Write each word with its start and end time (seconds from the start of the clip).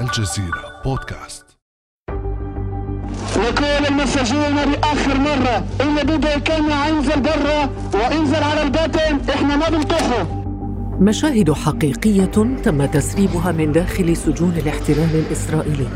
الجزيرة 0.00 0.82
بودكاست. 0.84 1.46
وكل 3.36 3.64
المساجين 3.64 4.56
لآخر 4.56 5.18
مرة. 5.18 5.64
اللي 5.80 6.16
بده 6.16 6.34
يكمع 6.34 6.88
ينزل 6.88 7.20
برا 7.20 7.70
وينزل 7.94 8.42
على 8.42 8.62
البطن 8.62 9.30
إحنا 9.30 9.56
ما 9.56 9.68
بنطحه 9.68 10.26
مشاهد 11.00 11.52
حقيقية 11.52 12.24
تم 12.64 12.86
تسريبها 12.86 13.52
من 13.52 13.72
داخل 13.72 14.16
سجون 14.16 14.52
الاحتلال 14.56 15.24
الإسرائيلي. 15.26 15.88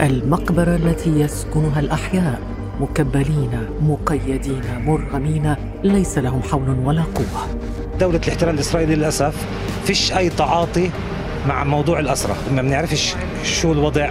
المقبرة 0.00 0.76
التي 0.76 1.20
يسكنها 1.20 1.80
الأحياء 1.80 2.40
مكبلين 2.80 3.68
مقيدين 3.82 4.62
مرغمين 4.84 5.54
ليس 5.84 6.18
لهم 6.18 6.42
حول 6.42 6.70
ولا 6.84 7.02
قوة. 7.02 7.58
دولة 8.00 8.20
الاحتلال 8.24 8.54
الإسرائيلي 8.54 8.94
للأسف 8.94 9.46
فيش 9.84 10.12
أي 10.12 10.28
تعاطي 10.28 10.90
مع 11.48 11.64
موضوع 11.64 11.98
الأسرة. 11.98 12.36
ما 12.54 12.62
بنعرفش 12.62 13.14
شو 13.42 13.72
الوضع 13.72 14.08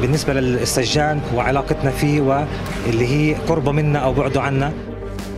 بالنسبة 0.00 0.32
للسجان 0.32 1.20
وعلاقتنا 1.34 1.90
فيه 1.90 2.20
واللي 2.20 3.06
هي 3.06 3.34
قربه 3.34 3.72
منا 3.72 3.98
أو 3.98 4.12
بعده 4.12 4.42
عنا. 4.42 4.72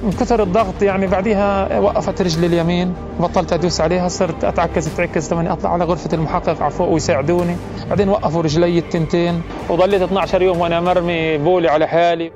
من 0.05 0.13
كثر 0.13 0.43
الضغط 0.43 0.83
يعني 0.83 1.07
بعديها 1.07 1.79
وقفت 1.79 2.23
رجلي 2.23 2.47
اليمين 2.47 2.95
بطلت 3.21 3.53
أدوس 3.53 3.81
عليها 3.81 4.09
صرت 4.09 4.45
أتعكز 4.45 4.89
أتعكز 4.89 5.29
تماني 5.29 5.53
أطلع 5.53 5.73
على 5.73 5.85
غرفة 5.85 6.11
المحقق 6.13 6.63
على 6.63 6.71
فوق 6.71 6.89
ويساعدوني. 6.89 7.57
بعدين 7.89 8.09
وقفوا 8.09 8.43
رجلي 8.43 8.79
التنتين 8.79 9.43
وضليت 9.69 10.03
12 10.03 10.43
يوم 10.43 10.59
وأنا 10.59 10.81
مرمي 10.81 11.39
بولي 11.39 11.69
على 11.69 11.87
حالي. 11.87 12.33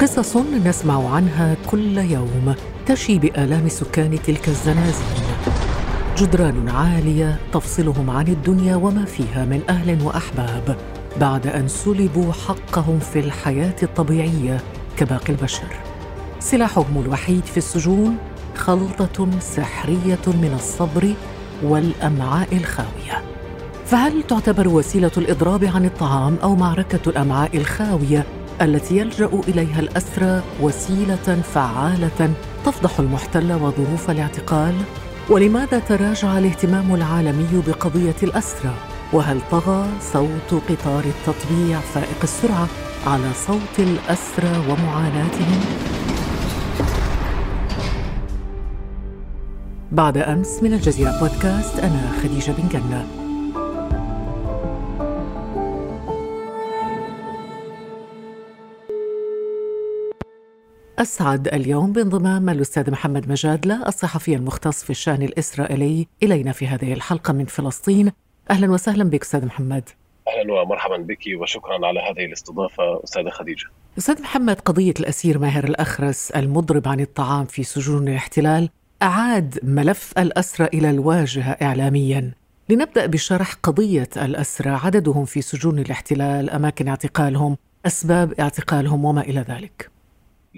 قصص 0.00 0.36
نسمع 0.64 1.14
عنها 1.14 1.56
كل 1.70 1.98
يوم 1.98 2.54
تشي 2.86 3.18
بآلام 3.18 3.68
سكان 3.68 4.18
تلك 4.26 4.48
الزنازين. 4.48 5.35
جدران 6.16 6.68
عالية 6.68 7.36
تفصلهم 7.52 8.10
عن 8.10 8.28
الدنيا 8.28 8.76
وما 8.76 9.04
فيها 9.04 9.44
من 9.44 9.62
أهل 9.68 10.02
وأحباب 10.02 10.76
بعد 11.20 11.46
أن 11.46 11.68
سلبوا 11.68 12.32
حقهم 12.32 12.98
في 12.98 13.18
الحياة 13.18 13.74
الطبيعية 13.82 14.60
كباقي 14.96 15.32
البشر 15.32 15.76
سلاحهم 16.40 17.02
الوحيد 17.04 17.44
في 17.44 17.56
السجون 17.56 18.16
خلطة 18.56 19.28
سحرية 19.40 20.26
من 20.26 20.52
الصبر 20.54 21.14
والأمعاء 21.62 22.56
الخاوية 22.56 23.22
فهل 23.86 24.22
تعتبر 24.22 24.68
وسيلة 24.68 25.12
الإضراب 25.16 25.64
عن 25.64 25.84
الطعام 25.84 26.36
أو 26.42 26.56
معركة 26.56 27.10
الأمعاء 27.10 27.56
الخاوية 27.56 28.26
التي 28.62 28.96
يلجأ 28.96 29.30
إليها 29.48 29.80
الأسرى 29.80 30.42
وسيلة 30.60 31.42
فعالة 31.54 32.30
تفضح 32.64 33.00
المحتل 33.00 33.52
وظروف 33.52 34.10
الاعتقال؟ 34.10 34.74
ولماذا 35.30 35.78
تراجع 35.78 36.38
الاهتمام 36.38 36.94
العالمي 36.94 37.62
بقضية 37.66 38.14
الأسرى؟ 38.22 38.74
وهل 39.12 39.40
طغى 39.50 39.86
صوت 40.00 40.62
قطار 40.68 41.04
التطبيع 41.04 41.80
فائق 41.80 42.22
السرعة 42.22 42.68
على 43.06 43.32
صوت 43.46 43.78
الأسرى 43.78 44.58
ومعاناتهم؟ 44.68 45.60
بعد 49.92 50.18
أمس 50.18 50.62
من 50.62 50.72
الجزيرة 50.72 51.20
بودكاست 51.20 51.78
أنا 51.78 52.12
خديجة 52.22 52.52
بن 52.52 52.68
جنة 52.68 53.25
أسعد 61.06 61.48
اليوم 61.48 61.92
بانضمام 61.92 62.48
الأستاذ 62.48 62.90
محمد 62.90 63.28
مجادلة 63.28 63.88
الصحفي 63.88 64.34
المختص 64.34 64.84
في 64.84 64.90
الشأن 64.90 65.22
الإسرائيلي. 65.22 66.06
إلينا 66.22 66.52
في 66.52 66.66
هذه 66.66 66.92
الحلقة 66.92 67.32
من 67.32 67.44
فلسطين. 67.44 68.12
أهلا 68.50 68.70
وسهلا 68.70 69.04
بك 69.04 69.22
أستاذ 69.22 69.46
محمد. 69.46 69.88
أهلا 70.28 70.52
ومرحبا 70.52 70.96
بك 70.96 71.20
وشكرا 71.40 71.86
على 71.86 72.00
هذه 72.00 72.24
الاستضافة 72.24 73.04
أستاذة 73.04 73.28
خديجة. 73.30 73.66
أستاذ 73.98 74.22
محمد 74.22 74.60
قضية 74.60 74.94
الأسير 75.00 75.38
ماهر 75.38 75.64
الأخرس 75.64 76.30
المضرب 76.30 76.88
عن 76.88 77.00
الطعام 77.00 77.44
في 77.44 77.62
سجون 77.62 78.08
الاحتلال 78.08 78.68
أعاد 79.02 79.58
ملف 79.62 80.12
الأسرى 80.18 80.66
إلى 80.74 80.90
الواجهة 80.90 81.50
إعلاميا. 81.50 82.32
لنبدأ 82.68 83.06
بشرح 83.06 83.54
قضية 83.62 84.08
الأسرى 84.16 84.70
عددهم 84.70 85.24
في 85.24 85.42
سجون 85.42 85.78
الاحتلال 85.78 86.50
أماكن 86.50 86.88
اعتقالهم 86.88 87.56
أسباب 87.86 88.32
اعتقالهم 88.32 89.04
وما 89.04 89.20
إلى 89.20 89.40
ذلك. 89.40 89.95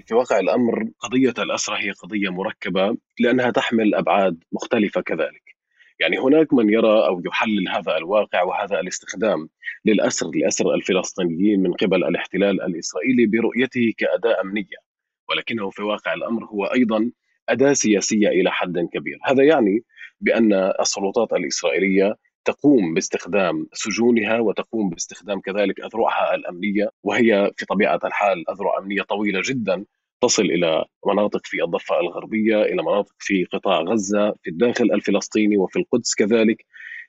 في 0.07 0.13
واقع 0.13 0.39
الأمر 0.39 0.89
قضية 0.99 1.33
الاسرى 1.39 1.77
هي 1.85 1.91
قضية 1.91 2.29
مركبة 2.29 2.97
لأنها 3.19 3.51
تحمل 3.51 3.95
أبعاد 3.95 4.43
مختلفة 4.51 5.01
كذلك. 5.01 5.59
يعني 5.99 6.17
هناك 6.19 6.53
من 6.53 6.69
يرى 6.69 7.07
أو 7.07 7.21
يحلل 7.25 7.69
هذا 7.69 7.97
الواقع 7.97 8.43
وهذا 8.43 8.79
الاستخدام 8.79 9.49
للأسر 9.85 10.27
لأسر 10.35 10.73
الفلسطينيين 10.73 11.59
من 11.59 11.73
قبل 11.73 12.03
الاحتلال 12.03 12.61
الإسرائيلي 12.61 13.25
برؤيته 13.25 13.93
كأداة 13.97 14.41
أمنية 14.41 14.77
ولكنه 15.29 15.69
في 15.69 15.81
واقع 15.83 16.13
الأمر 16.13 16.45
هو 16.45 16.65
أيضا 16.65 17.11
أداة 17.49 17.73
سياسية 17.73 18.27
إلى 18.27 18.51
حد 18.51 18.79
كبير، 18.93 19.19
هذا 19.25 19.43
يعني 19.43 19.83
بأن 20.21 20.53
السلطات 20.53 21.33
الإسرائيلية 21.33 22.15
تقوم 22.45 22.93
باستخدام 22.93 23.67
سجونها 23.73 24.39
وتقوم 24.39 24.89
باستخدام 24.89 25.39
كذلك 25.39 25.79
أذرعها 25.79 26.35
الأمنية 26.35 26.89
وهي 27.03 27.51
في 27.57 27.65
طبيعة 27.65 27.99
الحال 28.03 28.49
أذرع 28.49 28.77
أمنية 28.79 29.01
طويلة 29.01 29.41
جدا 29.45 29.85
تصل 30.21 30.43
إلى 30.43 30.85
مناطق 31.07 31.41
في 31.43 31.63
الضفة 31.63 31.99
الغربية، 31.99 32.61
إلى 32.61 32.83
مناطق 32.83 33.15
في 33.19 33.45
قطاع 33.45 33.79
غزة، 33.81 34.31
في 34.43 34.49
الداخل 34.49 34.91
الفلسطيني 34.91 35.57
وفي 35.57 35.79
القدس 35.79 36.15
كذلك، 36.15 36.65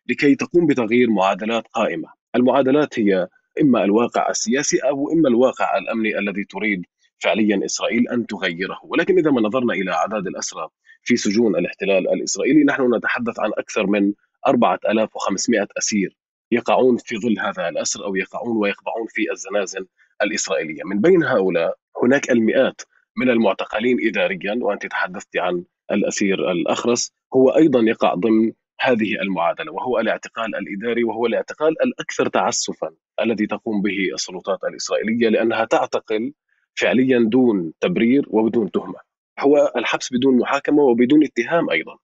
لكي 0.07 0.35
تقوم 0.35 0.67
بتغيير 0.67 1.11
معادلات 1.11 1.69
قائمة، 1.73 2.09
المعادلات 2.37 2.99
هي 2.99 3.29
إما 3.63 3.85
الواقع 3.85 4.31
السياسي 4.31 4.79
أو 4.79 5.13
إما 5.13 5.29
الواقع 5.29 5.79
الأمني 5.79 6.19
الذي 6.19 6.45
تريد 6.45 6.87
فعليا 7.19 7.61
إسرائيل 7.65 8.09
أن 8.09 8.27
تغيره، 8.27 8.79
ولكن 8.85 9.19
إذا 9.19 9.31
ما 9.31 9.41
نظرنا 9.41 9.75
إلى 9.75 9.93
أعداد 9.93 10.27
الأسرى 10.27 10.69
في 11.03 11.17
سجون 11.17 11.57
الاحتلال 11.57 12.09
الإسرائيلي 12.09 12.65
نحن 12.65 12.95
نتحدث 12.95 13.41
عن 13.41 13.51
أكثر 13.59 13.87
من 13.87 14.13
4500 14.47 15.69
أسير 15.79 16.17
يقعون 16.53 16.97
في 16.97 17.17
ظل 17.17 17.39
هذا 17.39 17.69
الأسر 17.69 18.05
أو 18.05 18.17
يقعون 18.17 18.57
ويقبعون 18.57 19.07
في 19.09 19.33
الزنازل 19.33 19.87
الإسرائيلية، 20.23 20.83
من 20.85 21.01
بين 21.01 21.25
هؤلاء 21.25 21.77
هناك 22.03 22.31
المئات 22.31 22.83
من 23.17 23.31
المعتقلين 23.31 23.99
اداريا 24.09 24.59
وأنت 24.63 24.87
تحدثت 24.87 25.37
عن 25.37 25.65
الأسير 25.93 26.51
الأخرس 26.51 27.13
هو 27.35 27.51
أيضا 27.51 27.81
يقع 27.81 28.15
ضمن 28.15 28.53
هذه 28.81 29.15
المعادلة 29.23 29.73
وهو 29.73 29.99
الاعتقال 29.99 30.57
الإداري 30.57 31.05
وهو 31.05 31.27
الاعتقال 31.27 31.83
الأكثر 31.83 32.29
تعسفا 32.29 32.91
الذي 33.21 33.47
تقوم 33.47 33.83
به 33.83 34.09
السلطات 34.15 34.65
الإسرائيلية 34.65 35.29
لأنها 35.29 35.65
تعتقل 35.65 36.33
فعليا 36.75 37.19
دون 37.19 37.73
تبرير 37.81 38.27
وبدون 38.29 38.71
تهمة. 38.71 39.10
هو 39.41 39.73
الحبس 39.77 40.13
بدون 40.13 40.39
محاكمة 40.39 40.83
وبدون 40.83 41.25
اتهام 41.25 41.71
أيضا. 41.71 41.97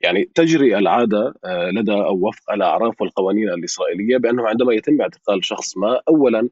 يعني 0.00 0.30
تجري 0.34 0.78
العادة 0.78 1.34
لدى 1.46 1.92
أو 1.92 2.28
وفق 2.28 2.52
الأعراف 2.52 3.00
والقوانين 3.00 3.48
الإسرائيلية 3.48 4.16
بأنه 4.16 4.48
عندما 4.48 4.74
يتم 4.74 5.00
اعتقال 5.00 5.44
شخص 5.44 5.76
ما 5.76 6.00
اولا 6.08 6.48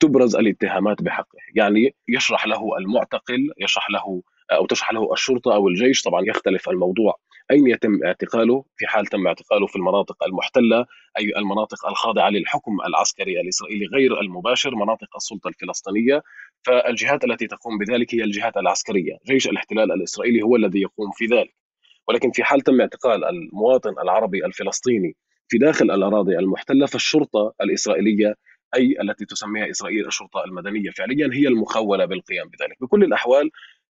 تبرز 0.00 0.36
الاتهامات 0.36 1.02
بحقه، 1.02 1.38
يعني 1.54 1.94
يشرح 2.08 2.46
له 2.46 2.78
المعتقل، 2.78 3.50
يشرح 3.58 3.90
له 3.90 4.22
أو 4.52 4.66
تشرح 4.66 4.92
له 4.92 5.12
الشرطة 5.12 5.54
أو 5.54 5.68
الجيش، 5.68 6.02
طبعا 6.02 6.22
يختلف 6.26 6.68
الموضوع 6.68 7.18
اين 7.50 7.66
يتم 7.68 8.04
اعتقاله 8.04 8.64
في 8.76 8.86
حال 8.86 9.06
تم 9.06 9.26
اعتقاله 9.26 9.66
في 9.66 9.76
المناطق 9.76 10.24
المحتلة 10.24 10.86
أي 11.18 11.32
المناطق 11.36 11.86
الخاضعة 11.86 12.30
للحكم 12.30 12.72
العسكري 12.86 13.40
الإسرائيلي 13.40 13.86
غير 13.86 14.20
المباشر 14.20 14.74
مناطق 14.74 15.16
السلطة 15.16 15.48
الفلسطينية. 15.48 16.22
فالجهات 16.66 17.24
التي 17.24 17.46
تقوم 17.46 17.78
بذلك 17.78 18.14
هي 18.14 18.24
الجهات 18.24 18.56
العسكرية. 18.56 19.18
جيش 19.26 19.48
الاحتلال 19.48 19.92
الإسرائيلي 19.92 20.42
هو 20.42 20.56
الذي 20.56 20.80
يقوم 20.80 21.10
في 21.14 21.26
ذلك. 21.26 21.54
ولكن 22.08 22.30
في 22.30 22.44
حال 22.44 22.60
تم 22.60 22.80
اعتقال 22.80 23.24
المواطن 23.24 23.94
العربي 24.02 24.46
الفلسطيني 24.46 25.16
في 25.48 25.58
داخل 25.58 25.90
الأراضي 25.90 26.38
المحتلة 26.38 26.86
فالشرطة 26.86 27.54
الإسرائيلية 27.60 28.34
أي 28.74 28.96
التي 29.02 29.24
تسميها 29.24 29.70
إسرائيل 29.70 30.06
الشرطة 30.06 30.44
المدنية 30.44 30.90
فعليا 30.90 31.30
هي 31.32 31.48
المخولة 31.48 32.04
بالقيام 32.04 32.48
بذلك. 32.48 32.76
بكل 32.80 33.04
الأحوال 33.04 33.50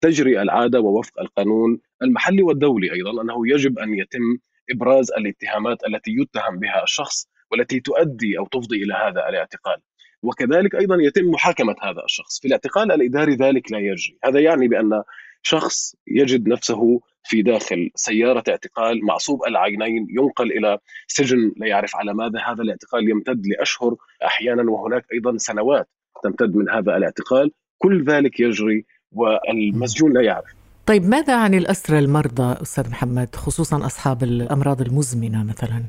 تجري 0.04 0.42
العادة 0.42 0.80
ووفق 0.80 1.20
القانون 1.20 1.80
المحلي 2.02 2.42
والدولي 2.42 2.92
أيضا 2.92 3.22
أنه 3.22 3.48
يجب 3.48 3.78
أن 3.78 3.94
يتم 3.94 4.38
إبراز 4.70 5.12
الاتهامات 5.12 5.78
التي 5.88 6.10
يتهم 6.10 6.58
بها 6.58 6.82
الشخص 6.82 7.28
والتي 7.50 7.80
تؤدي 7.80 8.38
أو 8.38 8.46
تفضي 8.46 8.82
إلى 8.82 8.94
هذا 8.94 9.28
الاعتقال. 9.28 9.76
وكذلك 10.22 10.74
أيضا 10.74 10.96
يتم 11.00 11.24
محاكمة 11.24 11.74
هذا 11.82 12.04
الشخص. 12.04 12.40
في 12.40 12.48
الاعتقال 12.48 12.92
الإداري 12.92 13.34
ذلك 13.34 13.72
لا 13.72 13.78
يجري. 13.78 14.18
هذا 14.24 14.40
يعني 14.40 14.68
بأن 14.68 15.02
شخص 15.42 15.96
يجد 16.06 16.48
نفسه 16.48 17.00
في 17.24 17.42
داخل 17.42 17.90
سيارة 17.94 18.44
اعتقال 18.48 19.04
معصوب 19.04 19.44
العينين 19.46 20.06
ينقل 20.10 20.52
إلى 20.52 20.78
سجن 21.06 21.52
لا 21.56 21.66
يعرف 21.66 21.96
على 21.96 22.14
ماذا. 22.14 22.40
هذا 22.46 22.62
الاعتقال 22.62 23.10
يمتد 23.10 23.46
لأشهر 23.46 23.96
أحيانا 24.24 24.70
وهناك 24.70 25.04
أيضا 25.12 25.36
سنوات 25.36 25.88
تمتد 26.22 26.56
من 26.56 26.70
هذا 26.70 26.96
الاعتقال. 26.96 27.50
كل 27.78 28.04
ذلك 28.04 28.40
يجري 28.40 28.84
والمسجون 29.14 30.12
لا 30.12 30.22
يعرف 30.22 30.54
طيب 30.86 31.04
ماذا 31.08 31.36
عن 31.36 31.54
الأسرى 31.54 31.98
المرضى 31.98 32.62
أستاذ 32.62 32.90
محمد 32.90 33.34
خصوصا 33.36 33.86
أصحاب 33.86 34.22
الأمراض 34.22 34.80
المزمنة 34.80 35.44
مثلا؟ 35.44 35.84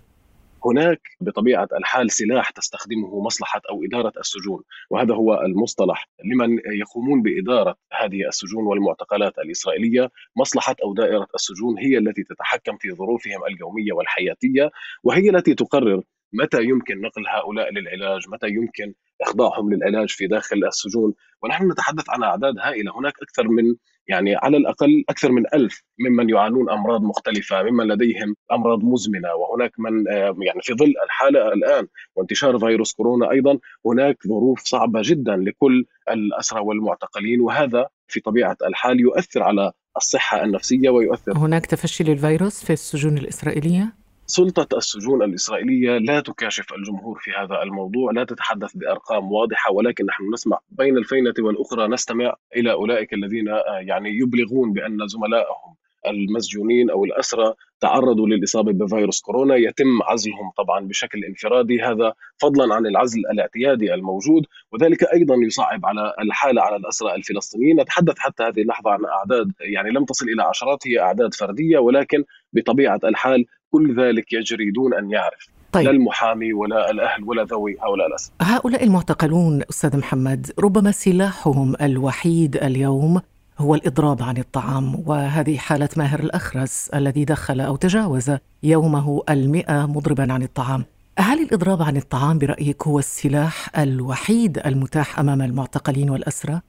هناك 0.66 1.01
بطبيعة 1.22 1.68
الحال 1.77 2.12
سلاح 2.12 2.50
تستخدمه 2.50 3.22
مصلحة 3.22 3.62
أو 3.69 3.83
إدارة 3.83 4.13
السجون 4.19 4.63
وهذا 4.89 5.16
هو 5.16 5.42
المصطلح 5.42 6.10
لمن 6.25 6.60
يقومون 6.66 7.22
بإدارة 7.22 7.75
هذه 7.94 8.27
السجون 8.27 8.63
والمعتقلات 8.63 9.38
الإسرائيلية 9.38 10.12
مصلحة 10.36 10.75
أو 10.83 10.94
دائرة 10.94 11.28
السجون 11.36 11.80
هي 11.80 11.98
التي 11.98 12.24
تتحكم 12.24 12.78
في 12.78 12.92
ظروفهم 12.92 13.39
اليومية 13.51 13.94
والحياتية 13.94 14.71
وهي 15.04 15.30
التي 15.30 15.54
تقرر 15.54 16.01
متى 16.33 16.63
يمكن 16.63 17.01
نقل 17.01 17.28
هؤلاء 17.28 17.74
للعلاج 17.74 18.30
متى 18.30 18.48
يمكن 18.48 18.94
إخضاعهم 19.22 19.74
للعلاج 19.74 20.10
في 20.10 20.28
داخل 20.28 20.58
السجون. 20.68 21.14
ونحن 21.44 21.72
نتحدث 21.72 22.10
عن 22.10 22.24
أعداد 22.24 22.54
هائلة. 22.60 23.00
هناك 23.00 23.14
أكثر 23.22 23.48
من 23.48 23.76
يعني 24.08 24.36
على 24.36 24.58
الأقل 24.58 25.04
أكثر 25.10 25.32
من 25.32 25.44
ألف 25.54 25.84
ممن 26.00 26.30
يعانون 26.30 26.70
أمراض 26.70 27.02
مختلفة 27.02 27.64
ممن 27.64 27.88
لديهم 27.88 28.36
أمراض 28.52 28.84
مزمنة. 28.84 29.34
وهناك 29.36 29.72
من 29.80 30.08
آه، 30.08 30.36
يعني 30.42 30.62
في 30.62 30.74
ظل 30.74 30.94
الحالة 31.06 31.54
الآن 31.54 31.88
وانتشار 32.16 32.60
فيروس 32.60 32.94
كورونا 32.94 33.32
أيضا 33.32 33.60
هناك 33.86 34.18
ظروف 34.28 34.60
صعبة 34.60 35.02
جدا 35.04 35.36
لكل 35.36 35.86
الأسرى 36.12 36.60
والمعتقلين. 36.62 37.42
وهذا 37.42 37.88
في 38.08 38.20
طبيعة 38.20 38.58
الحال 38.68 39.00
يؤثر 39.00 39.44
على 39.44 39.72
الصحة 39.98 40.44
النفسية 40.44 40.90
ويؤثر 40.90 41.38
هناك 41.38 41.66
تفشي 41.66 42.04
للفيروس 42.04 42.66
في 42.66 42.74
السجون 42.74 43.18
الإسرائيلية؟ 43.18 44.05
سلطة 44.27 44.77
السجون 44.77 45.24
الإسرائيلية 45.24 45.98
لا 45.98 46.19
تكاشف 46.19 46.74
الجمهور 46.74 47.19
في 47.19 47.31
هذا 47.31 47.63
الموضوع 47.63 48.12
لا 48.12 48.24
تتحدث 48.24 48.77
بأرقام 48.77 49.31
واضحة 49.31 49.72
ولكن 49.72 50.06
نحن 50.06 50.24
نسمع 50.33 50.60
بين 50.69 50.98
الفينة 50.98 51.33
والأخرى 51.39 51.88
نستمع 51.88 52.36
إلى 52.56 52.72
أولئك 52.72 53.13
الذين 53.13 53.50
آه، 53.50 53.80
يعني 53.80 54.10
يبلغون 54.10 54.74
بأن 54.74 55.07
زملائهم 55.07 55.75
المسجونين 56.07 56.89
أو 56.89 57.06
الأسرى 57.06 57.54
تعرضوا 57.80 58.27
للإصابة 58.27 58.72
بفيروس 58.72 59.22
كورونا. 59.22 59.56
يتم 59.56 60.04
عزلهم 60.04 60.51
طبعا 60.57 60.80
بشكل 60.80 61.24
انفرادي 61.24 61.81
هذا 61.81 62.13
فضلا 62.38 62.75
عن 62.75 62.86
العزل 62.86 63.19
الاعتيادي 63.31 63.94
الموجود 63.94 64.45
وذلك 64.71 65.04
أيضا 65.04 65.36
يصعب 65.36 65.86
على 65.86 66.13
الحالة 66.19 66.62
على 66.62 66.75
الأسرى 66.75 67.16
الفلسطينيين. 67.16 67.81
نتحدث 67.81 68.19
حتى 68.19 68.44
هذه 68.44 68.62
اللحظة 68.62 68.92
عن 68.92 69.06
أعداد 69.06 69.51
يعني 69.60 69.89
لم 69.89 70.06
تصل 70.06 70.25
إلى 70.25 70.44
عشرات 70.44 70.88
هي 70.88 71.00
أعداد 71.00 71.33
فردية 71.33 71.78
ولكن 71.78 72.24
بطبيعة 72.54 73.00
الحال 73.04 73.45
كل 73.75 73.95
ذلك 74.01 74.33
يجري 74.33 74.72
دون 74.72 74.94
أن 74.94 75.12
يعرف 75.12 75.48
طيب. 75.72 75.86
لا 75.86 75.92
المحامي 75.92 76.54
ولا 76.54 76.92
الأهل 76.92 77.24
ولا 77.24 77.44
ذوي 77.44 77.77
هؤلاء 77.80 78.07
الاسرى. 78.07 78.33
هؤلاء 78.42 78.83
المعتقلون 78.83 79.62
أستاذ 79.69 79.98
محمد 79.98 80.51
ربما 80.60 80.92
سلاحهم 80.92 81.75
الوحيد 81.81 82.56
اليوم 82.56 83.22
هو 83.57 83.75
الإضراب 83.75 84.24
عن 84.24 84.38
الطعام 84.38 85.04
وهذه 85.07 85.57
حالة 85.57 85.89
ماهر 85.98 86.19
الأخرس 86.19 86.89
الذي 86.89 87.25
دخل 87.25 87.62
أو 87.62 87.75
تجاوز 87.75 88.31
يومه 88.63 89.24
المئة 89.30 89.86
مضربا 89.86 90.33
عن 90.33 90.44
الطعام 90.44 90.86
هل 91.19 91.44
الإضراب 91.44 91.81
عن 91.81 91.98
الطعام 91.98 92.38
برأيك 92.38 92.88
هو 92.88 93.00
السلاح 93.00 93.80
الوحيد 93.80 94.57
المتاح 94.66 95.19
أمام 95.19 95.42
المعتقلين 95.42 96.10
والأسرى؟ 96.10 96.62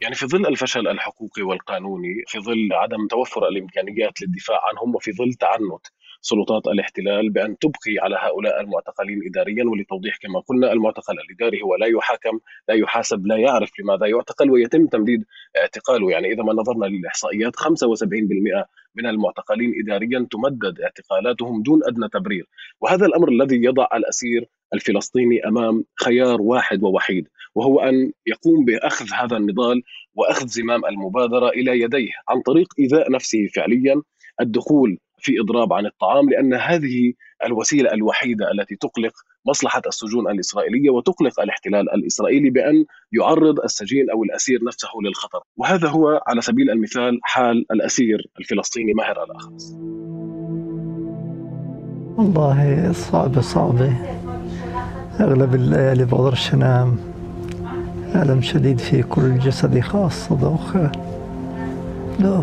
يعني 0.00 0.14
في 0.14 0.26
ظل 0.26 0.46
الفشل 0.46 0.88
الحقوقي 0.88 1.42
والقانوني 1.42 2.14
في 2.26 2.38
ظل 2.40 2.68
عدم 2.72 3.06
توفر 3.10 3.48
الإمكانيات 3.48 4.22
للدفاع 4.22 4.60
عنهم 4.68 4.94
وفي 4.94 5.12
ظل 5.12 5.32
تعنت 5.34 5.86
سلطات 6.22 6.66
الاحتلال 6.66 7.30
بأن 7.30 7.58
تبقي 7.58 7.94
على 7.98 8.16
هؤلاء 8.20 8.60
المعتقلين 8.60 9.20
اداريا 9.26 9.64
ولتوضيح 9.64 10.16
كما 10.16 10.40
قلنا 10.40 10.72
المعتقل 10.72 11.14
الإداري 11.18 11.62
هو 11.62 11.76
لا 11.76 11.86
يحاكم 11.86 12.38
لا 12.68 12.74
يحاسب 12.74 13.26
لا 13.26 13.36
يعرف 13.36 13.70
لماذا 13.80 14.06
يعتقل 14.06 14.50
ويتم 14.50 14.86
تمديد 14.86 15.24
اعتقاله. 15.56 16.10
يعني 16.10 16.32
إذا 16.32 16.42
ما 16.42 16.52
نظرنا 16.52 16.86
للإحصائيات 16.86 17.56
75% 17.56 18.66
من 18.94 19.06
المعتقلين 19.06 19.72
اداريا 19.82 20.26
تمدد 20.30 20.80
اعتقالاتهم 20.80 21.62
دون 21.62 21.80
أدنى 21.84 22.08
تبرير. 22.08 22.46
وهذا 22.80 23.06
الأمر 23.06 23.28
الذي 23.28 23.64
يضع 23.64 23.86
الأسير 23.94 24.48
الفلسطيني 24.74 25.48
أمام 25.48 25.84
خيار 26.04 26.42
واحد 26.42 26.82
ووحيد 26.82 27.28
وهو 27.54 27.80
أن 27.80 28.12
يقوم 28.26 28.64
بأخذ 28.64 29.06
هذا 29.14 29.36
النضال 29.36 29.82
وأخذ 30.14 30.46
زمام 30.46 30.86
المبادرة 30.86 31.48
إلى 31.48 31.80
يديه 31.80 32.10
عن 32.28 32.40
طريق 32.40 32.68
إيذاء 32.78 33.10
نفسه 33.12 33.46
فعليا. 33.54 34.02
الدخول 34.40 34.98
في 35.22 35.32
إضراب 35.40 35.72
عن 35.72 35.86
الطعام 35.86 36.30
لأن 36.30 36.54
هذه 36.54 37.12
الوسيلة 37.46 37.92
الوحيدة 37.92 38.50
التي 38.50 38.76
تقلق 38.76 39.12
مصلحة 39.46 39.82
السجون 39.86 40.30
الإسرائيلية 40.30 40.90
وتقلق 40.90 41.40
الاحتلال 41.40 41.94
الإسرائيلي 41.94 42.50
بأن 42.50 42.84
يعرض 43.12 43.60
السجين 43.60 44.10
أو 44.10 44.24
الأسير 44.24 44.64
نفسه 44.64 44.88
للخطر، 45.04 45.40
وهذا 45.56 45.88
هو 45.88 46.22
على 46.26 46.40
سبيل 46.40 46.70
المثال 46.70 47.20
حال 47.22 47.66
الأسير 47.70 48.26
الفلسطيني 48.40 48.92
ماهر 48.92 49.24
الاخرس. 49.24 49.76
والله 52.18 52.92
صعبة 52.92 53.40
صعبة. 53.40 53.96
أغلب 55.20 55.54
الليالي 55.54 56.04
بقدرش 56.04 56.54
انام 56.54 56.96
ألم 58.14 58.40
شديد 58.42 58.78
في 58.78 59.02
كل 59.02 59.38
جسدي 59.38 59.82
خاصة 59.82 60.36
دوخه 60.40 61.11
لا 62.18 62.42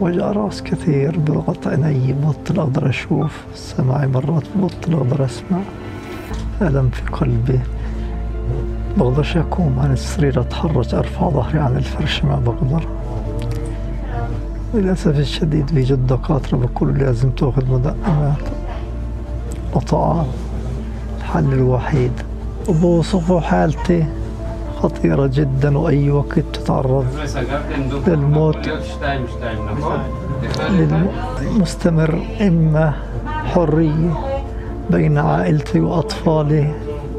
وجع 0.00 0.32
راس 0.32 0.62
كثير 0.62 1.18
بضغط 1.18 1.66
عيني 1.66 2.12
ببطل 2.12 2.60
أقدر 2.60 2.88
أشوف؟ 2.88 3.44
سمعي 3.54 4.06
مرات 4.06 4.42
ببطل 4.56 4.92
أقدر 4.92 5.24
أسمع. 5.24 5.58
ألم 6.62 6.90
في 6.90 7.02
قلبي. 7.02 7.60
بقدرش 8.96 9.36
أقوم. 9.36 9.78
عن 9.78 9.92
السرير 9.92 10.40
أتحرك 10.40 10.94
أرفع 10.94 11.28
ظهري 11.28 11.58
عن 11.58 11.76
الفرش 11.76 12.24
ما 12.24 12.36
بقدر. 12.36 12.86
للأسف 14.74 15.18
الشديد 15.18 15.74
بيجي 15.74 15.94
دكاترة 15.94 16.56
بقولوا 16.56 16.94
لازم 16.94 17.30
تأخذ 17.30 17.66
مدعمات 17.72 18.36
وطعام 19.74 20.26
الحل 21.18 21.52
الوحيد. 21.52 22.12
وبوصفوا 22.68 23.40
حالتي. 23.40 24.06
خطيرة 24.82 25.26
جدا 25.26 25.78
وأي 25.78 26.10
وقت 26.10 26.38
تتعرض 26.52 27.06
للموت. 28.06 28.68
مستمر 31.42 32.26
إما 32.40 32.94
حرية 33.26 34.40
بين 34.90 35.18
عائلتي 35.18 35.80
وأطفالي 35.80 36.74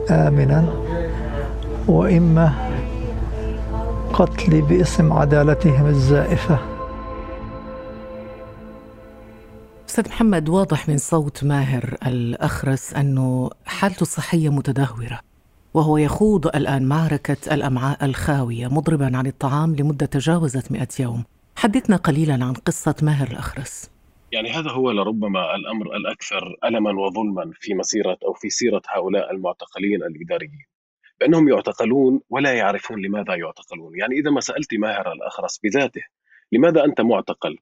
آمنا 0.10 0.74
وإما 1.88 2.54
قتلي 4.14 4.62
باسم 4.62 5.14
عدالتهم 5.14 5.86
الزائفة. 5.86 6.58
أستاذ 9.90 10.10
محمد 10.10 10.50
واضح 10.50 10.90
من 10.90 10.98
صوت 10.98 11.44
ماهر 11.44 11.96
الأخرس 12.08 12.94
أنه 12.94 13.50
حالته 13.66 14.02
الصحية 14.02 14.50
متدهورة. 14.50 15.29
وهو 15.74 15.98
يخوض 15.98 16.48
الآن 16.48 16.86
معركة 16.86 17.54
الأمعاء 17.54 18.06
الخاوية 18.06 18.68
مضربا 18.68 19.18
عن 19.18 19.28
الطعام 19.28 19.76
لمدة 19.76 20.06
تجاوزت 20.06 20.72
مئة 20.72 20.88
يوم. 21.00 21.24
حدثنا 21.56 21.96
قليلا 21.96 22.34
عن 22.34 22.54
قصة 22.54 22.96
ماهر 23.02 23.28
الأخرس. 23.28 23.92
يعني 24.32 24.52
هذا 24.52 24.72
هو 24.72 24.92
لربما 24.92 25.56
الأمر 25.56 25.96
الأكثر 25.96 26.56
ألما 26.66 26.92
وظلما 26.92 27.52
في 27.54 27.74
مسيرة 27.74 28.18
أو 28.26 28.34
في 28.34 28.50
سيرة 28.50 28.82
هؤلاء 28.90 29.32
المعتقلين 29.32 30.04
الإداريين 30.04 30.66
بأنهم 31.20 31.50
يعتقلون 31.50 32.22
ولا 32.30 32.54
يعرفون 32.54 33.06
لماذا 33.06 33.36
يعتقلون. 33.36 34.00
يعني 34.00 34.16
إذا 34.16 34.32
ما 34.32 34.42
سألت 34.42 34.74
ماهر 34.74 35.12
الأخرس 35.12 35.60
بذاته 35.64 36.02
لماذا 36.52 36.86
أنت 36.86 37.02
معتقل؟ 37.02 37.58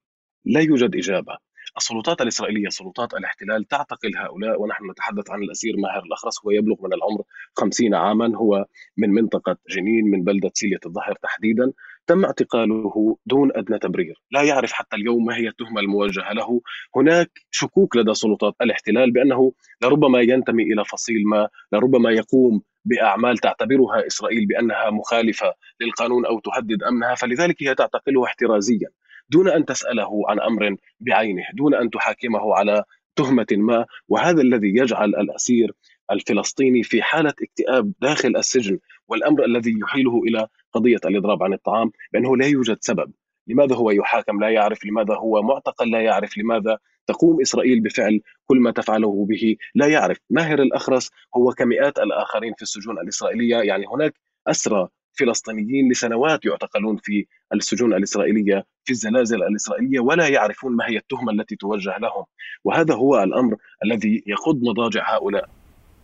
لا 0.45 0.61
يوجد 0.61 0.95
إجابة. 0.95 1.37
السلطات 1.77 2.21
الإسرائيلية 2.21 2.69
سلطات 2.69 3.13
الاحتلال 3.13 3.67
تعتقل 3.67 4.17
هؤلاء 4.17 4.61
ونحن 4.61 4.91
نتحدث 4.91 5.29
عن 5.31 5.43
الأسير 5.43 5.77
ماهر 5.77 6.03
الأخرس 6.03 6.45
هو 6.45 6.51
يبلغ 6.51 6.75
من 6.83 6.93
العمر 6.93 7.21
خمسين 7.57 7.95
عاما 7.95 8.37
هو 8.37 8.65
من 8.97 9.09
منطقة 9.09 9.57
جنين 9.69 10.05
من 10.05 10.23
بلدة 10.23 10.51
سيلية 10.53 10.79
الظهر 10.85 11.15
تحديدا. 11.23 11.71
تم 12.07 12.25
اعتقاله 12.25 13.17
دون 13.25 13.51
أدنى 13.55 13.79
تبرير. 13.79 14.21
لا 14.31 14.41
يعرف 14.43 14.71
حتى 14.71 14.95
اليوم 14.95 15.25
ما 15.25 15.35
هي 15.37 15.47
التهمة 15.47 15.81
الموجهة 15.81 16.33
له. 16.33 16.61
هناك 16.95 17.31
شكوك 17.51 17.95
لدى 17.97 18.13
سلطات 18.13 18.53
الاحتلال 18.61 19.11
بأنه 19.11 19.53
لربما 19.83 20.21
ينتمي 20.21 20.63
إلى 20.63 20.85
فصيل 20.85 21.27
ما 21.27 21.49
لربما 21.73 22.11
يقوم 22.11 22.61
بأعمال 22.85 23.37
تعتبرها 23.37 24.07
إسرائيل 24.07 24.45
بأنها 24.45 24.89
مخالفة 24.89 25.53
للقانون 25.81 26.25
أو 26.25 26.39
تهدد 26.39 26.83
أمنها 26.83 27.15
فلذلك 27.15 27.63
هي 27.63 27.75
تعتقله 27.75 28.25
احترازيا. 28.25 28.89
دون 29.29 29.49
أن 29.49 29.65
تسأله 29.65 30.23
عن 30.29 30.39
أمر 30.39 30.75
بعينه، 30.99 31.43
دون 31.53 31.75
أن 31.75 31.89
تحاكمه 31.89 32.55
على 32.55 32.83
تهمة 33.15 33.47
ما، 33.51 33.85
وهذا 34.07 34.41
الذي 34.41 34.67
يجعل 34.67 35.09
الأسير 35.09 35.71
الفلسطيني 36.11 36.83
في 36.83 37.01
حالة 37.01 37.33
اكتئاب 37.43 37.93
داخل 38.01 38.37
السجن، 38.37 38.79
والأمر 39.07 39.45
الذي 39.45 39.79
يحيله 39.79 40.21
إلى 40.23 40.47
قضية 40.73 40.99
الإضراب 41.05 41.43
عن 41.43 41.53
الطعام 41.53 41.91
بأنه 42.13 42.37
لا 42.37 42.45
يوجد 42.47 42.77
سبب، 42.81 43.11
لماذا 43.47 43.75
هو 43.75 43.91
يحاكم؟ 43.91 44.39
لا 44.39 44.49
يعرف 44.49 44.85
لماذا 44.85 45.15
هو 45.15 45.41
معتقل 45.41 45.91
لا 45.91 46.01
يعرف 46.01 46.37
لماذا 46.37 46.77
تقوم 47.07 47.41
إسرائيل 47.41 47.81
بفعل 47.81 48.21
كل 48.45 48.59
ما 48.59 48.71
تفعله 48.71 49.25
به 49.25 49.55
لا 49.75 49.87
يعرف. 49.87 50.17
ماهر 50.29 50.61
الأخرس 50.61 51.11
هو 51.37 51.51
كمئات 51.51 51.99
الآخرين 51.99 52.53
في 52.53 52.61
السجون 52.61 52.99
الإسرائيلية 52.99 53.57
يعني 53.57 53.85
هناك 53.87 54.13
أسرى 54.47 54.87
فلسطينيين 55.17 55.91
لسنوات 55.91 56.45
يعتقلون 56.45 56.97
في 57.03 57.25
السجون 57.53 57.93
الإسرائيلية 57.93 58.65
في 58.83 58.91
الزلازل 58.91 59.43
الإسرائيلية 59.43 59.99
ولا 59.99 60.27
يعرفون 60.27 60.75
ما 60.75 60.89
هي 60.89 60.97
التهمة 60.97 61.31
التي 61.31 61.55
توجه 61.55 61.97
لهم. 61.97 62.25
وهذا 62.63 62.93
هو 62.93 63.23
الأمر 63.23 63.55
الذي 63.85 64.23
يخض 64.27 64.63
مضاجع 64.63 65.15
هؤلاء. 65.15 65.49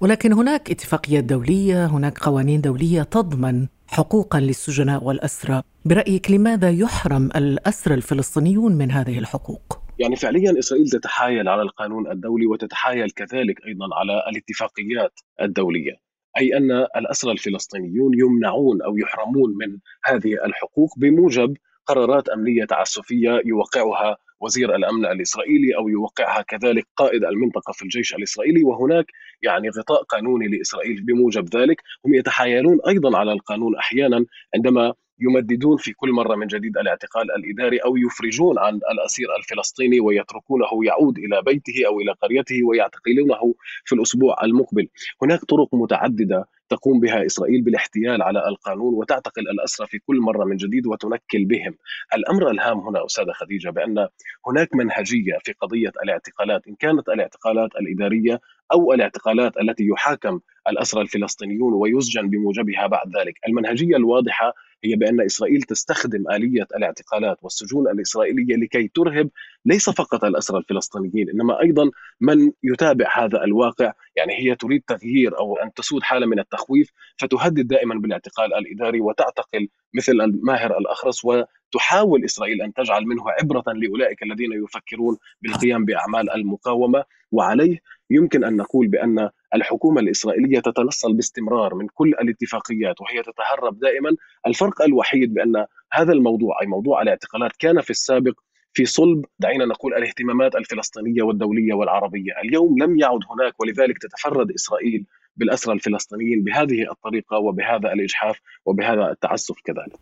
ولكن 0.02 0.34
هناك 0.34 0.72
اتفاقيات 0.72 1.24
دولية 1.24 1.86
هناك 1.86 2.18
قوانين 2.20 2.62
دولية 2.62 3.04
تضمن 3.04 3.68
حقوقا 3.88 4.40
للسجناء 4.40 5.04
والأسرى. 5.04 5.62
برأيك 5.86 6.32
لماذا 6.32 6.70
يحرم 6.70 7.30
الأسرى 7.36 7.94
الفلسطينيون 7.94 8.76
من 8.76 8.92
هذه 8.92 9.20
الحقوق؟ 9.20 9.80
يعني 10.00 10.16
فعليا 10.16 10.60
إسرائيل 10.60 10.90
تتحايل 10.90 11.48
على 11.50 11.62
القانون 11.62 12.12
الدولي 12.12 12.46
وتتحايل 12.46 13.12
كذلك 13.12 13.66
أيضا 13.68 13.86
على 13.96 14.24
الاتفاقيات 14.32 15.20
الدولية. 15.42 16.13
أي 16.38 16.58
أن 16.58 16.72
الأسرى 16.72 17.32
الفلسطينيون 17.32 18.20
يمنعون 18.20 18.82
أو 18.82 18.98
يحرمون 18.98 19.50
من 19.58 19.78
هذه 20.06 20.46
الحقوق 20.46 20.90
بموجب 20.98 21.58
قرارات 21.86 22.30
أمنية 22.30 22.66
تعسفية 22.66 23.42
يوقعها 23.46 24.18
وزير 24.42 24.76
الأمن 24.76 25.06
الإسرائيلي 25.06 25.76
أو 25.76 25.90
يوقعها 25.90 26.42
كذلك 26.42 26.88
قائد 26.96 27.24
المنطقة 27.26 27.74
في 27.74 27.82
الجيش 27.84 28.16
الإسرائيلي 28.16 28.64
وهناك 28.64 29.06
يعني 29.42 29.70
غطاء 29.70 30.04
قانوني 30.04 30.48
لإسرائيل 30.48 31.02
بموجب 31.02 31.56
ذلك. 31.56 31.82
هم 32.06 32.14
يتحايلون 32.14 32.80
أيضا 32.88 33.18
على 33.18 33.34
القانون 33.34 33.76
أحيانا 33.76 34.26
عندما 34.56 34.94
يمددون 35.24 35.78
في 35.78 35.94
كل 35.94 36.12
مرة 36.12 36.36
من 36.36 36.48
جديد 36.48 36.78
الاعتقال 36.78 37.32
الإداري 37.32 37.78
أو 37.78 37.98
يفرجون 37.98 38.60
عن 38.60 38.76
الأسير 38.76 39.28
الفلسطيني 39.40 40.00
ويتركونه 40.00 40.86
يعود 40.86 41.18
إلى 41.18 41.42
بيته 41.46 41.88
أو 41.88 42.00
إلى 42.00 42.12
قريته 42.12 42.64
ويعتقلونه 42.64 43.56
في 43.86 43.96
الأسبوع 43.96 44.44
المقبل. 44.44 44.88
هناك 45.22 45.46
طرق 45.46 45.70
متعددة 45.74 46.48
تقوم 46.70 47.00
بها 47.00 47.26
إسرائيل 47.26 47.62
بالاحتيال 47.62 48.22
على 48.22 48.48
القانون 48.48 48.94
وتعتقل 48.94 49.42
الأسرى 49.50 49.88
في 49.88 50.00
كل 50.00 50.20
مرة 50.20 50.46
من 50.46 50.58
جديد 50.58 50.88
وتنكل 50.88 51.46
بهم. 51.46 51.78
الأمر 52.16 52.52
الهام 52.52 52.80
هنا 52.80 53.06
أستاذة 53.06 53.32
خديجة 53.32 53.70
بأن 53.70 54.08
هناك 54.48 54.76
منهجية 54.76 55.38
في 55.44 55.54
قضية 55.54 55.92
الاعتقالات 56.04 56.68
إن 56.68 56.76
كانت 56.76 57.10
الاعتقالات 57.10 57.70
الإدارية 57.82 58.40
أو 58.74 58.94
الاعتقالات 58.94 59.58
التي 59.58 59.84
يحاكم 59.88 60.40
الأسرى 60.70 61.02
الفلسطينيون 61.02 61.74
ويسجن 61.74 62.30
بموجبها 62.30 62.88
بعد 62.88 63.08
ذلك. 63.18 63.34
المنهجية 63.48 63.96
الواضحة 63.96 64.54
هي 64.86 64.96
بأن 64.96 65.22
إسرائيل 65.22 65.62
تستخدم 65.62 66.32
آلية 66.32 66.68
الاعتقالات 66.76 67.38
والسجون 67.42 67.88
الإسرائيلية 67.88 68.56
لكي 68.56 68.88
ترهب 68.88 69.30
ليس 69.66 69.90
فقط 69.90 70.24
الأسرى 70.24 70.58
الفلسطينيين 70.58 71.30
إنما 71.30 71.62
أيضا 71.62 71.92
من 72.22 72.52
يتابع 72.64 73.06
هذا 73.16 73.44
الواقع 73.44 73.94
يعني 74.16 74.34
هي 74.40 74.56
تريد 74.56 74.84
تغيير 74.88 75.38
أو 75.40 75.56
أن 75.56 75.74
تسود 75.74 76.04
حالة 76.04 76.26
من 76.26 76.40
التخويف 76.40 76.90
فتهدد 77.18 77.68
دائما 77.68 77.96
بالاعتقال 77.96 78.54
الإداري 78.54 79.02
وتعتقل 79.02 79.70
مثل 79.94 80.12
الماهر 80.12 80.78
الأخرس 80.78 81.26
وتحاول 81.26 82.26
إسرائيل 82.26 82.62
أن 82.62 82.74
تجعل 82.74 83.06
منه 83.06 83.24
عبرة 83.30 83.64
لأولئك 83.74 84.24
الذين 84.24 84.64
يفكرون 84.64 85.18
بالقيام 85.42 85.86
بأعمال 85.86 86.32
المقاومة. 86.32 87.04
وعليه 87.32 87.80
يمكن 88.10 88.44
أن 88.44 88.56
نقول 88.56 88.88
بأن 88.88 89.30
الحكومة 89.56 90.02
الإسرائيلية 90.02 90.60
تتنصل 90.60 91.14
باستمرار 91.14 91.76
من 91.76 91.88
كل 91.94 92.10
الاتفاقيات 92.10 93.02
وهي 93.02 93.24
تتهرب 93.24 93.80
دائما، 93.80 94.16
الفرق 94.48 94.73
الوحيد 94.82 95.34
بأن 95.34 95.66
هذا 95.92 96.14
الموضوع 96.14 96.62
أي 96.62 96.68
موضوع 96.68 97.02
الاعتقالات 97.02 97.52
كان 97.60 97.82
في 97.82 97.90
السابق 97.90 98.34
في 98.74 98.86
صلب 98.86 99.26
دعينا 99.40 99.66
نقول 99.66 99.94
الاهتمامات 99.94 100.56
الفلسطينية 100.56 101.24
والدولية 101.24 101.74
والعربية، 101.74 102.32
اليوم 102.44 102.78
لم 102.84 103.00
يعد 103.00 103.20
هناك 103.32 103.60
ولذلك 103.60 103.98
تتفرد 103.98 104.52
إسرائيل 104.52 105.06
بالأسرى 105.38 105.74
الفلسطينيين 105.74 106.44
بهذه 106.44 106.92
الطريقة 106.92 107.38
وبهذا 107.38 107.94
الإجحاف 107.94 108.40
وبهذا 108.66 109.12
التعسف 109.12 109.56
كذلك. 109.66 110.00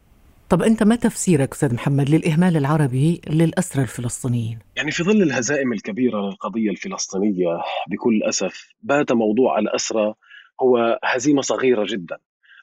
طب 0.49 0.61
أنت 0.61 0.83
ما 0.83 0.95
تفسيرك 0.95 1.51
أستاذ 1.51 1.73
محمد 1.73 2.09
للإهمال 2.09 2.57
العربي 2.57 3.21
للأسرى 3.29 3.83
الفلسطينيين؟ 3.83 4.59
يعني 4.75 4.91
في 4.91 5.03
ظل 5.03 5.21
الهزائم 5.21 5.73
الكبيرة 5.73 6.21
للقضية 6.21 6.69
الفلسطينية 6.69 7.61
بكل 7.87 8.23
أسف 8.23 8.73
بات 8.81 9.11
موضوع 9.11 9.59
الأسرى 9.59 10.13
هو 10.61 10.99
هزيمة 11.03 11.41
صغيرة 11.41 11.85
جدا 11.89 12.17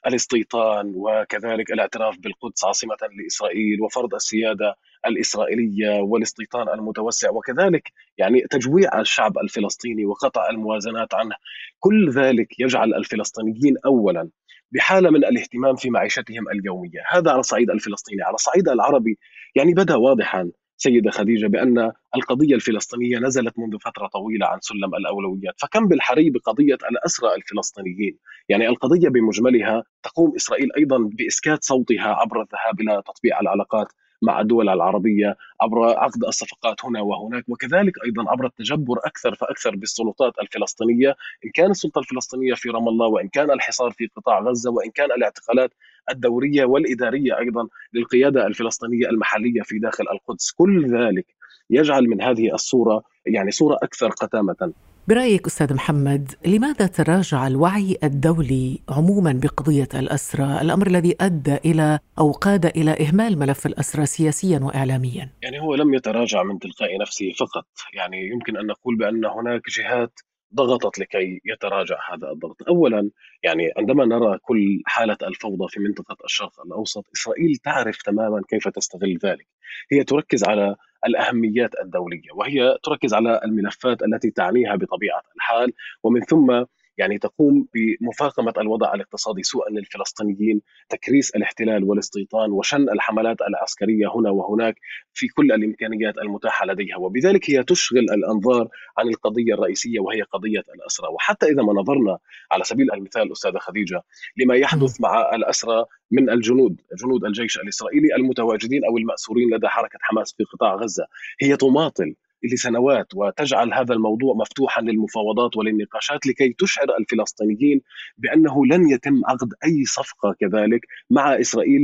الاستيطان 0.07 0.93
وكذلك 0.95 1.71
الاعتراف 1.71 2.17
بالقدس 2.19 2.65
عاصمة 2.65 2.97
لإسرائيل 3.23 3.81
وفرض 3.81 4.13
السيادة 4.13 4.75
الإسرائيلية 5.07 6.01
والاستيطان 6.01 6.69
المتوسع 6.69 7.29
وكذلك 7.31 7.91
يعني 8.17 8.41
تجويع 8.49 8.99
الشعب 8.99 9.37
الفلسطيني 9.37 10.05
وقطع 10.05 10.49
الموازنات 10.49 11.13
عنه. 11.13 11.35
كل 11.79 12.09
ذلك 12.11 12.59
يجعل 12.59 12.93
الفلسطينيين 12.93 13.75
أولا 13.85 14.29
بحالة 14.71 15.09
من 15.09 15.25
الاهتمام 15.25 15.75
في 15.75 15.89
معيشتهم 15.89 16.49
اليومية. 16.49 16.99
هذا 17.09 17.31
على 17.31 17.39
الصعيد 17.39 17.69
الفلسطيني. 17.69 18.23
على 18.23 18.35
الصعيد 18.35 18.69
العربي 18.69 19.17
يعني 19.55 19.73
بدا 19.73 19.95
واضحا 19.95 20.51
سيدة 20.81 21.11
خديجة 21.11 21.47
بأن 21.47 21.91
القضية 22.15 22.55
الفلسطينية 22.55 23.19
نزلت 23.19 23.59
منذ 23.59 23.79
فترة 23.79 24.07
طويلة 24.07 24.45
عن 24.47 24.59
سلم 24.61 24.95
الأولويات. 24.95 25.53
فكم 25.61 25.87
بالحري 25.87 26.29
بقضية 26.29 26.77
الأسرى 26.91 27.35
الفلسطينيين؟ 27.35 28.17
يعني 28.49 28.67
القضية 28.67 29.09
بمجملها 29.09 29.83
تقوم 30.03 30.35
إسرائيل 30.35 30.69
أيضا 30.77 30.97
بإسكات 30.97 31.63
صوتها 31.63 32.07
عبر 32.07 32.41
الذهاب 32.41 32.81
إلى 32.81 33.01
تطبيع 33.05 33.39
العلاقات. 33.39 33.87
مع 34.21 34.41
الدول 34.41 34.69
العربية 34.69 35.37
عبر 35.61 35.83
عقد 35.99 36.23
الصفقات 36.23 36.85
هنا 36.85 37.01
وهناك 37.01 37.43
وكذلك 37.47 37.93
أيضا 38.05 38.31
عبر 38.31 38.45
التجبر 38.45 38.97
أكثر 39.05 39.35
فأكثر 39.35 39.75
بالسلطات 39.75 40.33
الفلسطينية 40.41 41.15
إن 41.45 41.49
كان 41.53 41.71
السلطة 41.71 41.99
الفلسطينية 41.99 42.53
في 42.53 42.69
رام 42.69 42.87
الله 42.87 43.07
وإن 43.07 43.27
كان 43.27 43.51
الحصار 43.51 43.91
في 43.91 44.07
قطاع 44.15 44.39
غزة 44.39 44.71
وإن 44.71 44.91
كان 44.91 45.11
الاعتقالات 45.11 45.73
الدورية 46.09 46.65
والإدارية 46.65 47.39
أيضا 47.39 47.67
للقيادة 47.93 48.47
الفلسطينية 48.47 49.09
المحلية 49.09 49.61
في 49.61 49.79
داخل 49.79 50.05
القدس. 50.11 50.51
كل 50.51 50.97
ذلك 50.97 51.25
يجعل 51.69 52.09
من 52.09 52.21
هذه 52.21 52.53
الصورة 52.53 53.03
يعني 53.25 53.51
صورة 53.51 53.77
أكثر 53.83 54.09
قتامة. 54.09 54.73
برأيك 55.09 55.45
أستاذ 55.45 55.73
محمد 55.73 56.31
لماذا 56.45 56.87
تراجع 56.87 57.47
الوعي 57.47 57.97
الدولي 58.03 58.79
عموما 58.89 59.39
بقضية 59.43 59.87
الأسرى 59.93 60.61
الأمر 60.61 60.87
الذي 60.87 61.15
أدى 61.21 61.55
إلى 61.55 61.99
أو 62.19 62.31
قاد 62.31 62.65
إلى 62.65 62.91
إهمال 62.91 63.39
ملف 63.39 63.65
الأسرى 63.65 64.05
سياسيا 64.05 64.59
وإعلاميا. 64.59 65.29
يعني 65.41 65.59
هو 65.59 65.75
لم 65.75 65.93
يتراجع 65.93 66.43
من 66.43 66.59
تلقاء 66.59 66.89
نفسه 67.01 67.31
فقط. 67.39 67.65
يعني 67.93 68.29
يمكن 68.29 68.57
أن 68.57 68.65
نقول 68.65 68.97
بأن 68.97 69.25
هناك 69.25 69.61
جهات 69.77 70.19
ضغطت 70.55 70.99
لكي 70.99 71.41
يتراجع 71.45 71.97
هذا 72.13 72.31
الضغط. 72.31 72.63
اولا 72.67 73.09
يعني 73.43 73.63
عندما 73.77 74.05
نرى 74.05 74.37
كل 74.41 74.81
حالة 74.85 75.17
الفوضى 75.23 75.67
في 75.69 75.79
منطقة 75.79 76.17
الشرق 76.25 76.61
الأوسط 76.65 77.03
إسرائيل 77.15 77.55
تعرف 77.55 78.01
تماما 78.01 78.41
كيف 78.49 78.67
تستغل 78.67 79.17
ذلك. 79.23 79.47
هي 79.91 80.03
تركز 80.03 80.43
على 80.43 80.75
الأهميات 81.05 81.79
الدولية 81.81 82.31
وهي 82.35 82.77
تركز 82.83 83.13
على 83.13 83.41
الملفات 83.45 84.01
التي 84.01 84.31
تعنيها 84.31 84.75
بطبيعة 84.75 85.21
الحال 85.35 85.73
ومن 86.03 86.21
ثم 86.21 86.63
يعني 86.99 87.17
تقوم 87.17 87.67
بمفاقمة 87.73 88.53
الوضع 88.57 88.93
الاقتصادي 88.93 89.43
سوءا 89.43 89.69
للفلسطينيين 89.69 90.61
تكريس 90.89 91.35
الاحتلال 91.35 91.83
والاستيطان 91.83 92.51
وشن 92.51 92.89
الحملات 92.89 93.37
العسكرية 93.41 94.15
هنا 94.15 94.29
وهناك 94.29 94.75
في 95.13 95.27
كل 95.27 95.51
الإمكانيات 95.51 96.17
المتاحة 96.17 96.65
لديها. 96.65 96.97
وبذلك 96.97 97.49
هي 97.49 97.63
تشغل 97.63 97.99
الأنظار 97.99 98.67
عن 98.97 99.07
القضية 99.07 99.53
الرئيسية 99.53 99.99
وهي 99.99 100.21
قضية 100.21 100.63
الأسرى. 100.75 101.07
وحتى 101.07 101.45
إذا 101.45 101.63
ما 101.63 101.73
نظرنا 101.73 102.17
على 102.51 102.63
سبيل 102.63 102.93
المثال 102.93 103.31
أستاذة 103.31 103.57
خديجة 103.57 104.01
لما 104.37 104.55
يحدث 104.55 105.01
مع 105.01 105.35
الأسرى 105.35 105.85
من 106.11 106.29
الجنود 106.29 106.81
جنود 107.01 107.25
الجيش 107.25 107.57
الإسرائيلي 107.57 108.15
المتواجدين 108.15 108.85
أو 108.85 108.97
المأسورين 108.97 109.49
لدى 109.53 109.67
حركة 109.67 109.99
حماس 110.01 110.33
في 110.37 110.43
قطاع 110.43 110.75
غزة 110.75 111.05
هي 111.41 111.57
تماطل 111.57 112.15
لسنوات 112.43 113.07
وتجعل 113.15 113.73
هذا 113.73 113.93
الموضوع 113.93 114.35
مفتوحا 114.35 114.81
للمفاوضات 114.81 115.57
وللنقاشات 115.57 116.27
لكي 116.27 116.53
تشعر 116.53 116.87
الفلسطينيين 116.99 117.81
بأنه 118.17 118.65
لن 118.65 118.89
يتم 118.89 119.21
عقد 119.25 119.53
أي 119.65 119.85
صفقة 119.85 120.35
كذلك 120.39 120.81
مع 121.09 121.39
إسرائيل 121.39 121.81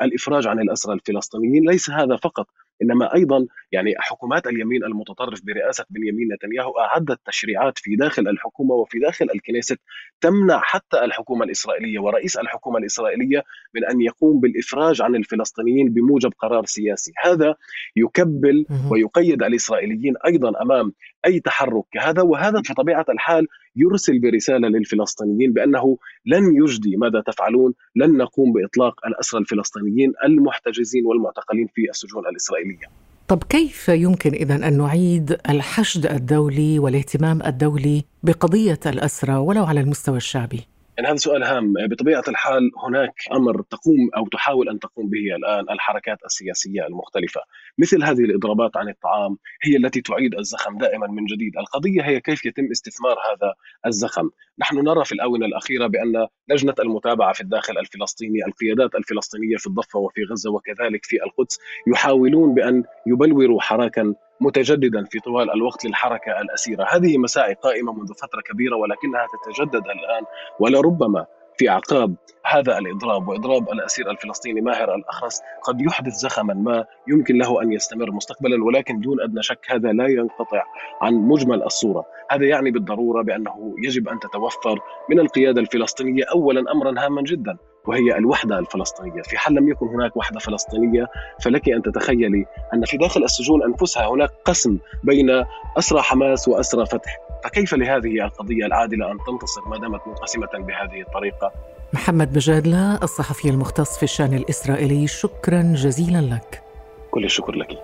للإفراج 0.00 0.46
عن 0.46 0.60
الأسرى 0.60 0.94
الفلسطينيين، 0.94 1.70
ليس 1.70 1.90
هذا 1.90 2.16
فقط 2.16 2.46
إنما 2.82 3.14
أيضا 3.14 3.46
يعني 3.72 3.94
حكومات 3.98 4.46
اليمين 4.46 4.84
المتطرف 4.84 5.40
برئاسة 5.44 5.84
بنيامين 5.90 6.28
نتنياهو 6.32 6.72
أعدت 6.78 7.20
تشريعات 7.26 7.78
في 7.78 7.96
داخل 7.96 8.28
الحكومة 8.28 8.74
وفي 8.74 8.98
داخل 8.98 9.26
الكنيست 9.34 9.78
تمنع 10.20 10.60
حتى 10.62 11.04
الحكومة 11.04 11.44
الإسرائيلية 11.44 11.98
ورئيس 11.98 12.36
الحكومة 12.36 12.78
الإسرائيلية 12.78 13.42
من 13.74 13.84
أن 13.84 14.00
يقوم 14.00 14.40
بالإفراج 14.40 15.02
عن 15.02 15.14
الفلسطينيين 15.14 15.92
بموجب 15.92 16.32
قرار 16.38 16.64
سياسي، 16.64 17.12
هذا 17.24 17.54
يكبل 17.96 18.66
ويقيد 18.90 19.42
الإسرائيليين 19.42 20.14
أيضا 20.26 20.62
أمام 20.62 20.92
أي 21.26 21.40
تحرك 21.40 21.84
كهذا 21.92 22.22
وهذا 22.22 22.62
في 22.62 22.74
طبيعه 22.74 23.06
الحال 23.08 23.46
يرسل 23.76 24.18
برسالة 24.18 24.68
للفلسطينيين 24.68 25.52
بأنه 25.52 25.98
لن 26.26 26.56
يجدي 26.62 26.96
ماذا 26.96 27.20
تفعلون، 27.26 27.74
لن 27.96 28.16
نقوم 28.16 28.52
بإطلاق 28.52 29.06
الأسرى 29.06 29.40
الفلسطينيين 29.40 30.12
المحتجزين 30.24 31.06
والمعتقلين 31.06 31.66
في 31.74 31.90
السجون 31.90 32.26
الإسرائيلية. 32.26 32.86
طب 33.28 33.44
كيف 33.44 33.88
يمكن 33.88 34.30
اذا 34.30 34.68
أن 34.68 34.78
نعيد 34.78 35.38
الحشد 35.50 36.06
الدولي 36.06 36.78
والاهتمام 36.78 37.42
الدولي 37.42 38.04
بقضية 38.22 38.80
الأسرى 38.86 39.36
ولو 39.36 39.64
على 39.64 39.80
المستوى 39.80 40.16
الشعبي؟ 40.16 40.60
يعني 40.98 41.08
هذا 41.08 41.16
سؤال 41.16 41.42
هام. 41.42 41.74
بطبيعة 41.90 42.22
الحال 42.28 42.70
هناك 42.86 43.14
أمر 43.32 43.62
تقوم 43.62 44.10
أو 44.16 44.28
تحاول 44.28 44.68
أن 44.68 44.78
تقوم 44.78 45.10
به 45.10 45.36
الآن 45.36 45.70
الحركات 45.70 46.18
السياسية 46.24 46.86
المختلفة. 46.86 47.40
مثل 47.78 48.04
هذه 48.04 48.20
الإضرابات 48.20 48.76
عن 48.76 48.88
الطعام 48.88 49.38
هي 49.62 49.76
التي 49.76 50.00
تعيد 50.00 50.34
الزخم 50.34 50.78
دائما 50.78 51.06
من 51.06 51.24
جديد. 51.24 51.56
القضية 51.58 52.02
هي 52.02 52.20
كيف 52.20 52.46
يتم 52.46 52.70
استثمار 52.70 53.12
هذا 53.12 53.54
الزخم. 53.86 54.30
نحن 54.58 54.76
نرى 54.76 55.04
في 55.04 55.12
الآونة 55.12 55.46
الأخيرة 55.46 55.86
بأن 55.86 56.26
لجنة 56.48 56.74
المتابعة 56.78 57.32
في 57.32 57.40
الداخل 57.40 57.78
الفلسطيني 57.78 58.44
القيادات 58.46 58.94
الفلسطينية 58.94 59.56
في 59.56 59.66
الضفة 59.66 59.98
وفي 59.98 60.24
غزة 60.30 60.50
وكذلك 60.50 61.04
في 61.04 61.16
القدس 61.22 61.58
يحاولون 61.86 62.54
بأن 62.54 62.84
يبلوروا 63.06 63.60
حراكا 63.60 64.14
متجددا 64.40 65.04
في 65.04 65.20
طوال 65.20 65.50
الوقت 65.50 65.84
للحركة 65.84 66.40
الأسيرة، 66.40 66.86
هذه 66.90 67.18
مساعي 67.18 67.54
قائمة 67.54 67.92
منذ 67.92 68.14
فترة 68.14 68.40
كبيرة 68.40 68.76
ولكنها 68.76 69.26
تتجدد 69.26 69.84
الآن 69.86 70.24
ولربما 70.60 71.26
في 71.58 71.70
اعقاب 71.70 72.14
هذا 72.44 72.78
الإضراب 72.78 73.28
وإضراب 73.28 73.70
الأسير 73.72 74.10
الفلسطيني 74.10 74.60
ماهر 74.60 74.94
الأخرس 74.94 75.40
قد 75.62 75.80
يحدث 75.80 76.12
زخما 76.12 76.54
ما 76.54 76.84
يمكن 77.08 77.38
له 77.38 77.62
أن 77.62 77.72
يستمر 77.72 78.10
مستقبلا 78.10 78.64
ولكن 78.64 79.00
دون 79.00 79.20
أدنى 79.20 79.42
شك 79.42 79.66
هذا 79.68 79.92
لا 79.92 80.06
ينقطع 80.06 80.62
عن 81.02 81.14
مجمل 81.14 81.62
الصورة، 81.62 82.04
هذا 82.30 82.44
يعني 82.46 82.70
بالضرورة 82.70 83.22
بأنه 83.22 83.74
يجب 83.84 84.08
أن 84.08 84.18
تتوفر 84.18 84.80
من 85.10 85.20
القيادة 85.20 85.60
الفلسطينية 85.60 86.24
اولا 86.32 86.72
امرا 86.72 87.04
هاما 87.04 87.22
جدا. 87.22 87.56
وهي 87.86 88.18
الوحدة 88.18 88.58
الفلسطينية. 88.58 89.22
في 89.22 89.38
حال 89.38 89.54
لم 89.54 89.68
يكن 89.68 89.86
هناك 89.86 90.16
وحدة 90.16 90.40
فلسطينية 90.40 91.06
فلك 91.40 91.68
أن 91.68 91.82
تتخيلي 91.82 92.46
أن 92.74 92.84
في 92.84 92.96
داخل 92.96 93.24
السجون 93.24 93.62
أنفسها 93.62 94.06
هناك 94.06 94.30
قسم 94.44 94.78
بين 95.04 95.44
أسرى 95.78 96.02
حماس 96.02 96.48
وأسرى 96.48 96.86
فتح. 96.86 97.18
فكيف 97.44 97.74
لهذه 97.74 98.24
القضية 98.24 98.66
العادلة 98.66 99.12
أن 99.12 99.18
تنتصر 99.26 99.68
ما 99.68 99.78
دامت 99.78 100.00
منقسمة 100.06 100.48
بهذه 100.54 101.00
الطريقة؟ 101.00 101.52
محمد 101.92 102.32
بجادلة 102.32 103.02
الصحفي 103.02 103.48
المختص 103.48 103.96
في 103.96 104.02
الشأن 104.02 104.34
الإسرائيلي. 104.34 105.06
شكرا 105.06 105.62
جزيلا 105.62 106.20
لك. 106.20 106.62
كل 107.10 107.24
الشكر 107.24 107.54
لك. 107.54 107.78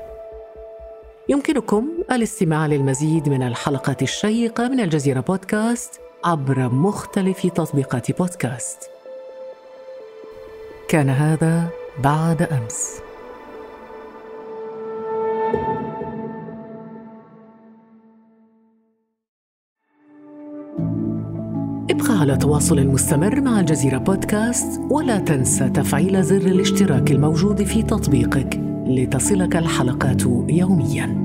يمكنكم 1.28 1.88
الاستماع 2.12 2.66
للمزيد 2.66 3.28
من 3.28 3.42
الحلقات 3.42 4.02
الشيقة 4.02 4.68
من 4.68 4.80
الجزيرة 4.80 5.20
بودكاست 5.20 6.00
عبر 6.24 6.68
مختلف 6.68 7.46
تطبيقات 7.46 8.18
بودكاست. 8.18 8.91
كان 10.92 11.10
هذا 11.10 11.68
بعد 12.04 12.42
أمس. 12.42 13.00
ابقى 21.90 22.20
على 22.20 22.36
تواصل 22.36 22.86
مستمر 22.86 23.40
مع 23.40 23.60
الجزيرة 23.60 23.98
بودكاست 23.98 24.80
ولا 24.90 25.18
تنسى 25.18 25.68
تفعيل 25.68 26.22
زر 26.22 26.36
الاشتراك 26.36 27.10
الموجود 27.10 27.62
في 27.62 27.82
تطبيقك 27.82 28.60
لتصلك 28.86 29.56
الحلقات 29.56 30.22
يوميا. 30.48 31.21